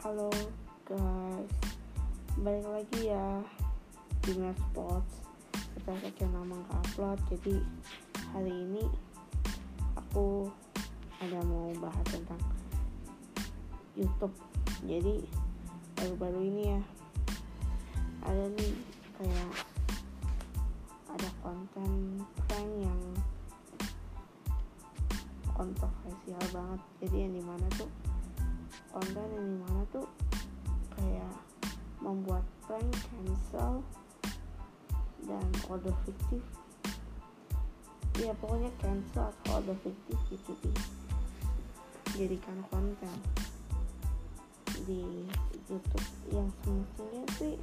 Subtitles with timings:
[0.00, 0.32] halo
[0.88, 1.52] guys.
[2.40, 3.44] Balik lagi ya
[4.24, 5.28] di Sports.
[5.76, 7.60] Setelah sekian lama gak upload Jadi
[8.32, 8.88] hari ini
[9.92, 10.48] Aku
[11.20, 12.40] ada mau bahas tentang
[13.92, 14.32] Youtube.
[14.88, 15.20] Jadi
[16.00, 16.82] baru-baru ini ya
[18.24, 18.72] Ada nih
[19.20, 19.52] kayak
[21.12, 23.00] Ada konten prank yang
[25.52, 26.80] kontroversial banget.
[27.04, 28.09] Jadi yang di mana tuh
[28.90, 30.06] konten yang di mana tuh
[30.98, 31.34] kayak
[32.02, 33.82] membuat prank cancel
[35.24, 36.42] dan kode fiktif.
[38.18, 40.72] Ya pokoknya cancel atau kode fiktif gitu di
[42.18, 43.14] jadikan konten
[44.84, 45.26] di
[45.70, 46.06] YouTube.
[46.34, 47.54] Yang semestinya sih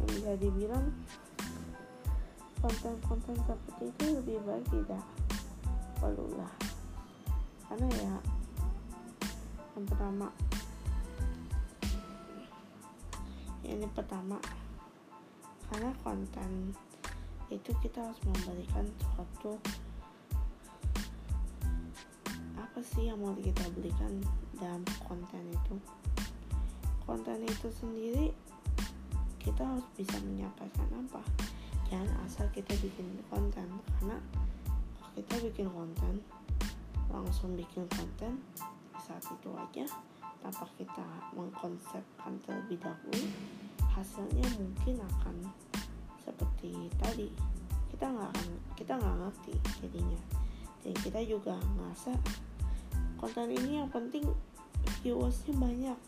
[0.00, 0.86] yang bisa dibilang
[2.60, 5.04] konten-konten seperti itu lebih baik tidak
[5.96, 6.52] perlulah
[7.68, 8.14] karena ya
[9.80, 10.28] yang pertama.
[13.64, 14.36] Ini pertama
[15.72, 16.76] karena konten
[17.48, 19.56] itu kita harus memberikan suatu
[22.60, 24.20] apa sih yang mau kita berikan
[24.60, 25.74] dalam konten itu.
[27.08, 28.36] Konten itu sendiri
[29.40, 31.24] kita harus bisa menyampaikan apa?
[31.88, 33.64] Jangan asal kita bikin konten
[33.96, 34.20] karena
[35.16, 36.20] kita bikin konten
[37.10, 38.38] langsung bikin konten
[38.96, 39.84] saat itu aja
[40.40, 41.04] tanpa kita
[41.36, 43.26] mengkonsepkan terlebih dahulu
[43.92, 45.36] hasilnya mungkin akan
[46.22, 47.28] seperti tadi.
[47.92, 48.32] Kita nggak
[48.78, 50.20] kita nggak ngerti jadinya.
[50.80, 52.16] Dan kita juga ngerasa
[53.20, 54.24] konten ini yang penting
[55.04, 55.98] viewersnya banyak.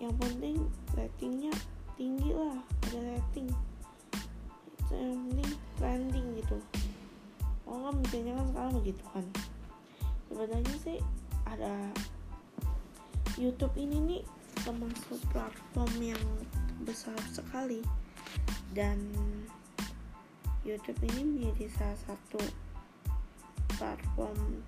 [0.00, 0.56] Yang penting
[0.98, 1.52] ratingnya
[1.94, 2.58] tinggi lah
[2.90, 3.48] ada rating.
[4.90, 6.58] Yang penting trending gitu.
[7.68, 9.26] Oh nggak misalnya kan sekarang begitu kan
[10.34, 10.98] sebenarnya sih
[11.46, 11.94] ada
[13.38, 14.22] YouTube ini nih
[14.66, 16.24] termasuk platform yang
[16.82, 17.78] besar sekali.
[18.74, 18.98] Dan
[20.66, 22.42] YouTube ini menjadi salah satu
[23.78, 24.58] platform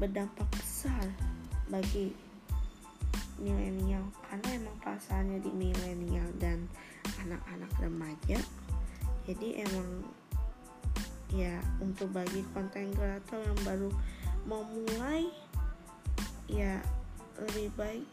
[0.00, 1.04] berdampak besar
[1.68, 2.16] bagi
[3.36, 4.08] milenial.
[4.24, 6.64] Karena emang pasalnya di milenial dan
[7.20, 8.40] anak-anak remaja
[9.26, 10.06] jadi emang
[11.34, 13.90] ya untuk bagi konten kreator yang baru
[14.46, 15.26] mau mulai
[16.46, 16.78] ya
[17.42, 18.06] lebih baik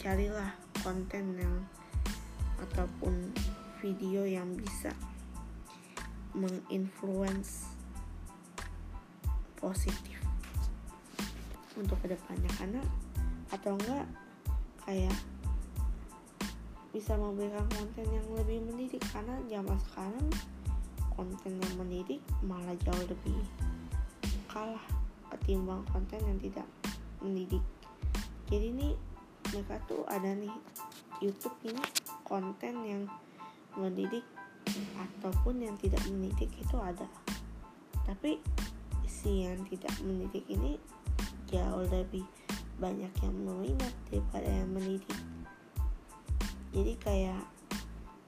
[0.00, 0.50] carilah
[0.80, 1.56] konten yang
[2.58, 3.30] ataupun
[3.84, 4.90] video yang bisa
[6.32, 7.68] menginfluence
[9.60, 10.18] positif
[11.76, 12.50] untuk ke depannya.
[12.56, 12.82] Karena
[13.52, 14.08] atau enggak
[14.88, 15.18] kayak
[16.90, 19.04] bisa memberikan konten yang lebih mendidik.
[19.12, 20.28] Karena zaman sekarang
[21.12, 23.38] konten yang mendidik malah jauh lebih
[24.48, 25.01] kalah
[25.42, 26.68] ketimbang konten yang tidak
[27.18, 27.64] mendidik.
[28.46, 28.88] Jadi ini
[29.50, 30.54] mereka tuh ada nih
[31.18, 31.82] YouTube ini
[32.22, 33.02] konten yang
[33.74, 34.22] mendidik
[34.94, 37.10] ataupun yang tidak mendidik itu ada.
[38.06, 38.38] Tapi
[39.10, 40.78] si yang tidak mendidik ini
[41.50, 42.22] jauh lebih
[42.78, 45.18] banyak yang meminat daripada yang mendidik.
[46.70, 47.42] Jadi kayak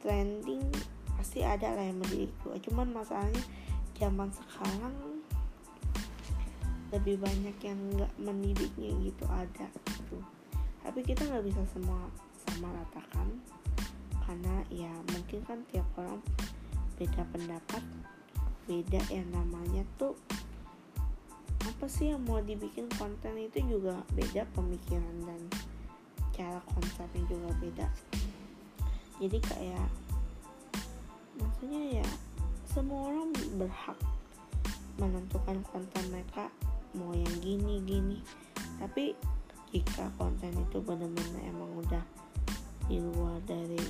[0.03, 0.67] trending
[1.15, 3.41] pasti ada lah yang mendidik cuman masalahnya
[3.97, 5.14] zaman sekarang
[6.95, 9.67] lebih banyak yang nggak mendidiknya gitu ada
[9.99, 10.19] gitu.
[10.87, 12.07] Tapi kita nggak bisa semua
[12.47, 13.29] sama ratakan
[14.25, 16.23] karena ya mungkin kan tiap orang
[16.95, 17.83] beda pendapat
[18.65, 20.17] beda yang namanya tuh
[21.65, 25.41] apa sih yang mau dibikin konten itu juga beda pemikiran dan
[26.33, 27.87] cara konsepnya juga beda.
[29.19, 29.89] Jadi kayak
[31.41, 32.09] maksudnya ya
[32.69, 33.99] semua orang berhak
[34.99, 36.51] menentukan konten mereka
[36.97, 38.19] mau yang gini gini.
[38.79, 39.15] Tapi
[39.75, 42.05] jika konten itu benar-benar emang udah
[42.87, 43.81] di luar dari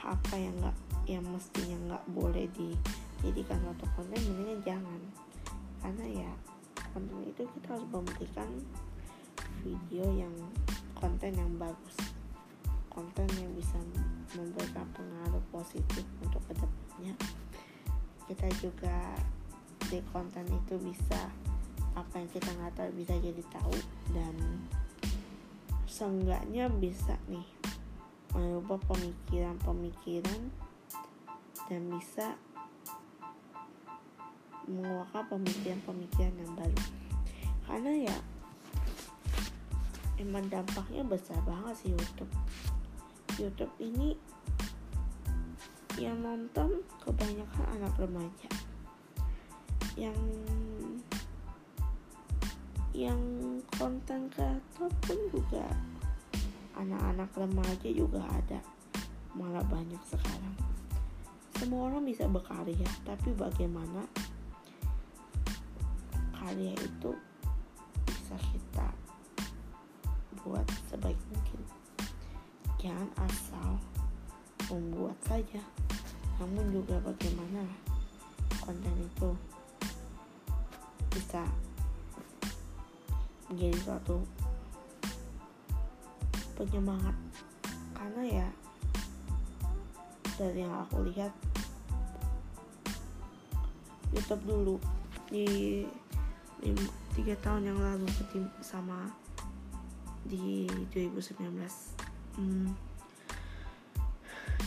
[0.00, 0.76] apa yang nggak
[1.06, 5.00] yang mestinya nggak boleh dijadikan suatu konten mendingan jangan.
[5.80, 6.30] Karena ya
[6.90, 8.48] konten itu kita harus memberikan
[9.62, 10.34] video yang
[10.98, 11.96] konten yang bagus.
[12.90, 13.78] Konten yang bisa
[14.34, 17.14] memberikan pengaruh positif untuk ke depannya.
[18.26, 18.98] Kita juga
[19.90, 21.30] di konten itu bisa
[21.98, 23.76] apa yang kita nggak tahu bisa jadi tahu
[24.14, 24.34] dan
[25.90, 27.46] seenggaknya bisa nih
[28.30, 30.40] mengubah pemikiran-pemikiran
[31.66, 32.38] dan bisa
[34.70, 36.80] mengeluarkan pemikiran-pemikiran yang baru.
[37.66, 38.16] Karena ya
[40.22, 42.32] emang dampaknya besar banget sih YouTube.
[43.38, 44.14] YouTube ini
[45.98, 48.50] yang nonton kebanyakan anak remaja.
[49.98, 50.16] Yang
[53.00, 53.16] yang
[53.80, 55.64] konten kreator pun juga
[56.76, 58.60] anak-anak remaja juga ada
[59.32, 60.52] malah banyak sekarang.
[61.56, 64.04] Semua orang bisa berkarya tapi bagaimana
[66.36, 67.16] karya itu
[68.04, 68.88] bisa kita
[70.44, 71.60] buat sebaik mungkin?
[72.84, 73.80] Jangan asal
[74.68, 75.64] membuat saja
[76.36, 77.64] namun juga bagaimana
[78.60, 79.32] konten itu
[81.16, 81.48] bisa
[83.50, 84.22] menjadi suatu
[86.54, 87.16] penyemangat.
[87.92, 88.48] Karena ya
[90.40, 91.34] dari yang aku lihat
[94.16, 94.76] YouTube dulu
[95.28, 95.84] di
[97.12, 98.08] tiga tahun yang lalu
[98.64, 99.12] sama
[100.24, 101.40] di 2019
[102.36, 102.68] hmm,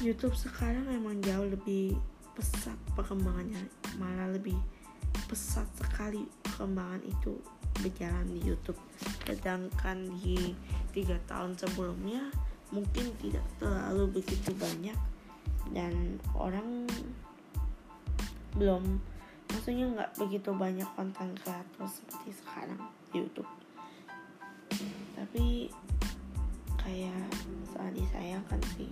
[0.01, 1.97] YouTube sekarang emang jauh lebih
[2.33, 3.61] pesat perkembangannya
[4.01, 4.57] malah lebih
[5.29, 7.33] pesat sekali perkembangan itu
[7.81, 8.77] berjalan di YouTube.
[9.25, 10.53] Sedangkan di
[10.93, 12.29] tiga tahun sebelumnya
[12.69, 14.97] mungkin tidak terlalu begitu banyak.
[15.73, 16.85] Dan orang
[18.53, 19.01] belum
[19.49, 22.77] maksudnya nggak begitu banyak konten kreator seperti sekarang
[23.09, 23.49] di YouTube.
[25.17, 25.73] Tapi
[26.77, 27.25] kayak
[27.73, 28.91] sangat disayangkan sih.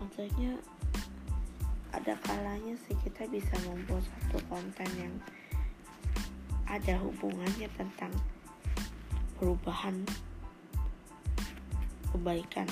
[0.00, 0.56] Maksudnya
[1.94, 5.14] ada kalanya sih kita bisa membuat satu konten yang
[6.68, 8.12] ada hubungannya tentang
[9.36, 10.06] perubahan
[12.14, 12.68] kebaikan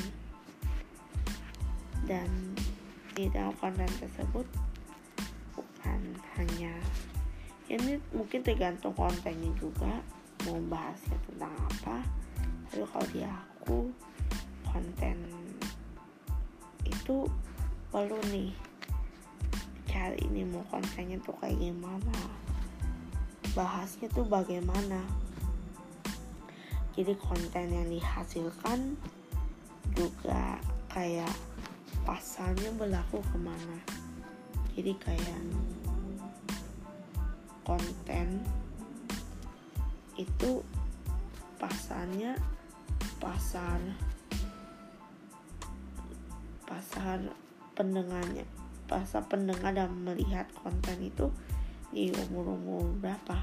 [2.06, 2.28] dan
[3.12, 4.46] di dalam konten tersebut
[5.52, 6.00] bukan
[6.38, 6.72] hanya
[7.68, 10.00] ini mungkin tergantung kontennya juga
[10.48, 11.96] mau bahasnya tentang apa
[12.70, 13.78] tapi kalau di aku
[14.64, 15.16] konten
[16.88, 17.28] itu
[17.92, 18.50] perlu nih
[19.84, 22.16] cari ini mau kontennya tuh kayak gimana
[23.52, 25.04] bahasnya tuh bagaimana?
[26.92, 28.96] Jadi konten yang dihasilkan
[29.96, 30.60] juga
[30.92, 31.32] kayak
[32.04, 33.78] pasalnya berlaku ke mana?
[34.72, 35.40] Jadi kayak
[37.64, 38.40] konten
[40.16, 40.60] itu
[41.56, 42.36] pasarnya
[43.16, 43.78] pasar
[46.66, 47.18] pasar
[47.72, 48.44] pendengarnya
[48.90, 51.32] pasar pendengar dan melihat konten itu
[51.92, 53.36] di umur-umur berapa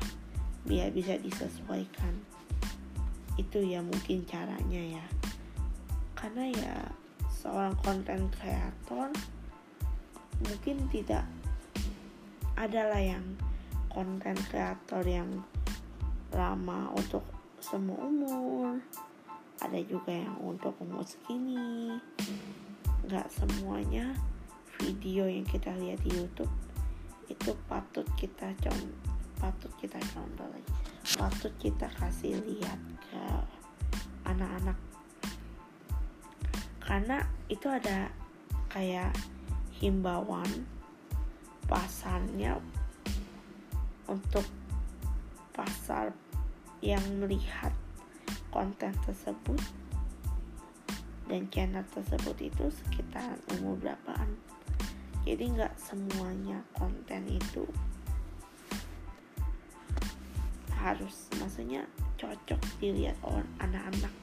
[0.66, 2.14] biar bisa disesuaikan.
[3.38, 5.06] Itu ya mungkin caranya ya.
[6.18, 6.76] Karena ya
[7.30, 9.14] seorang konten kreator
[10.44, 11.24] mungkin tidak
[12.60, 13.24] adalah yang
[13.88, 15.30] konten kreator yang
[16.36, 17.24] lama untuk
[17.64, 18.82] semua umur.
[19.64, 21.96] Ada juga yang untuk umur segini.
[23.08, 24.12] Nggak semuanya
[24.80, 26.52] video yang kita lihat di YouTube
[27.30, 28.78] itu patut kita con
[29.40, 30.74] patut kita contoh lagi.
[31.16, 33.24] Patut kita kasih lihat ke
[34.28, 34.78] anak-anak.
[36.84, 38.12] Karena itu ada
[38.68, 39.16] kayak
[39.80, 40.68] himbauan
[41.70, 42.60] pasarnya
[44.10, 44.44] untuk
[45.54, 46.12] pasar
[46.82, 47.72] yang melihat
[48.50, 49.62] konten tersebut
[51.30, 54.34] dan channel tersebut itu sekitar umur berapaan
[55.28, 57.68] jadi nggak semuanya konten itu
[60.80, 61.84] harus maksudnya
[62.16, 64.14] cocok dilihat orang anak-anak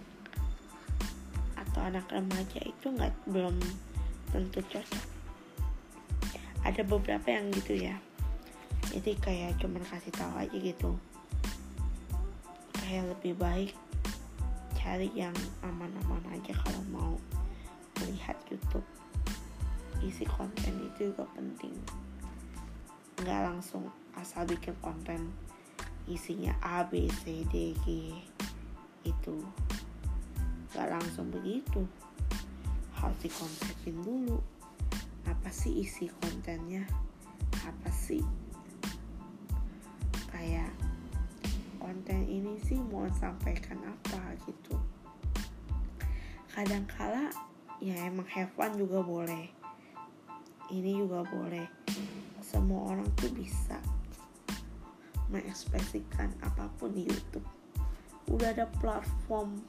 [1.57, 3.57] atau anak remaja itu nggak belum
[4.33, 5.05] tentu cocok.
[6.65, 7.97] Ada beberapa yang gitu ya.
[8.91, 10.97] Jadi kayak cuman kasih tahu aja gitu.
[12.81, 13.73] Kayak lebih baik
[14.81, 15.35] cari yang
[15.67, 17.13] aman-aman aja kalau mau
[18.01, 18.87] melihat YouTube
[20.05, 21.73] isi konten itu juga penting.
[23.23, 25.33] Nggak langsung asal bikin konten
[26.05, 28.13] isinya A B C D G
[29.05, 29.37] itu.
[30.73, 31.85] Nggak langsung begitu.
[32.93, 34.41] Harus dikonsepin dulu.
[35.25, 36.85] Apa sih isi kontennya?
[37.65, 38.23] Apa sih?
[40.29, 40.71] Kayak
[41.81, 44.77] konten ini sih mau sampaikan apa gitu.
[46.53, 47.33] Kadangkala
[47.81, 49.53] ya emang have fun juga boleh
[50.71, 51.67] ini juga boleh.
[52.43, 53.79] Semua orang tuh bisa
[55.31, 57.47] mengekspresikan apa pun di YouTube.
[58.31, 59.63] Udah ada platform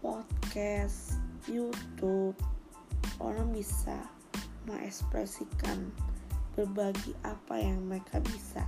[0.00, 2.36] podcast YouTube.
[3.20, 3.96] Orang bisa
[4.68, 5.90] mengekspresikan
[6.56, 8.64] berbagi apa yang mereka bisa.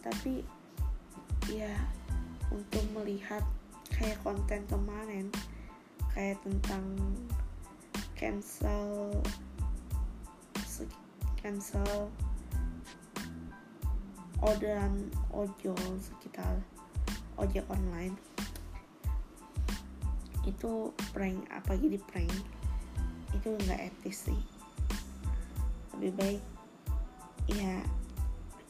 [0.00, 0.44] Tapi
[1.52, 1.72] ya
[2.48, 3.44] untuk melihat
[3.92, 5.28] kayak konten kemarin
[6.14, 6.84] kayak tentang
[8.14, 9.10] cancel
[11.44, 12.08] cancel
[14.40, 16.56] orderan ojol sekitar
[17.36, 18.16] ojek online.
[20.48, 22.32] Itu prank apa jadi prank?
[23.36, 24.40] Itu nggak etis sih.
[25.92, 26.42] Lebih baik
[27.52, 27.76] ya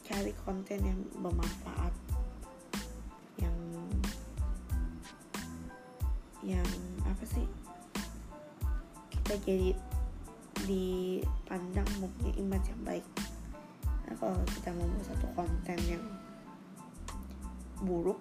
[0.03, 1.95] cari konten yang bermanfaat
[3.39, 3.55] yang
[6.43, 6.69] yang
[7.07, 7.47] apa sih?
[9.15, 9.94] Kita jadi
[10.65, 13.05] dipandang mempunyai image yang baik.
[14.05, 16.03] Nah kalau kita membuat satu konten yang
[17.85, 18.19] buruk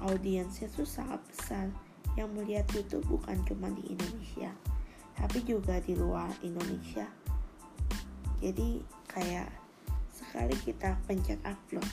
[0.00, 1.68] audiensnya tuh sangat besar.
[2.14, 4.54] Yang melihat YouTube bukan cuma di Indonesia
[5.14, 7.06] tapi juga di luar Indonesia.
[8.42, 9.50] Jadi kayak
[10.10, 11.86] sekali kita pencet upload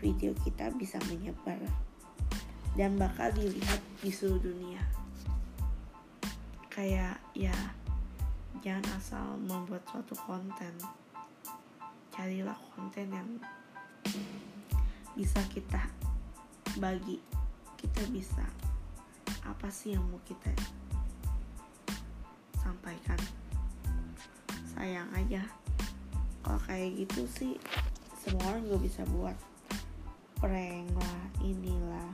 [0.00, 1.58] video kita bisa menyebar
[2.74, 4.82] dan bakal dilihat di seluruh dunia
[6.82, 7.54] kayak ya
[8.58, 10.74] jangan asal membuat suatu konten.
[12.10, 13.30] Carilah konten yang
[15.14, 15.78] bisa kita
[16.82, 17.22] bagi
[17.78, 18.42] kita bisa.
[19.46, 20.50] Apa sih yang mau kita
[22.58, 23.22] sampaikan?
[24.74, 25.46] Sayang aja.
[26.42, 27.54] Kalau kayak gitu sih
[28.18, 29.38] semua orang juga bisa buat
[30.42, 32.10] prank lah inilah.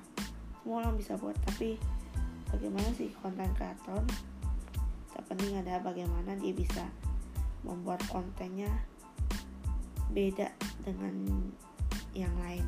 [0.61, 1.81] Semua orang bisa buat tapi
[2.53, 4.05] bagaimana sih konten kreator
[5.29, 6.89] terpenting ada bagaimana dia bisa
[7.61, 8.73] membuat kontennya
[10.09, 10.49] beda
[10.89, 11.13] dengan
[12.17, 12.65] yang lain.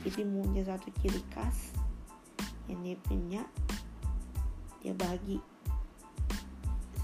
[0.00, 1.76] Jadi punya satu ciri khas
[2.72, 3.44] yang dia punya
[4.80, 5.36] dia bagi.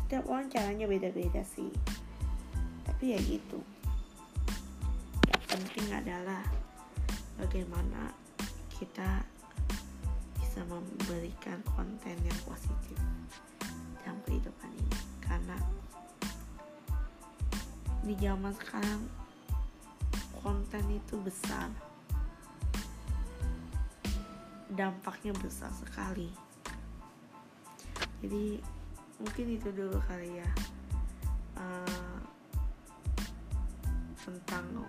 [0.09, 1.69] Setiap orang caranya beda-beda sih.
[2.89, 3.61] Tapi ya gitu.
[5.29, 6.41] Yang penting adalah
[7.37, 8.17] bagaimana
[8.81, 9.29] kita
[10.41, 12.97] bisa memberikan konten yang positif
[14.41, 15.57] kehidupan ini karena
[18.01, 19.01] di zaman sekarang
[20.41, 21.69] konten itu besar.
[24.73, 26.33] Dampaknya besar sekali.
[28.25, 28.65] Jadi
[29.21, 30.51] mungkin itu dulu kali ya
[31.61, 32.21] uh,
[34.25, 34.89] tentang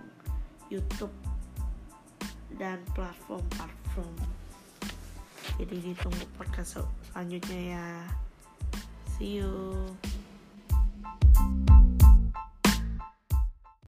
[0.72, 1.12] YouTube
[2.56, 4.16] dan platform-platform.
[5.60, 6.80] Jadi ditunggu podcast
[7.12, 7.86] selanjutnya ya
[9.22, 10.11] see you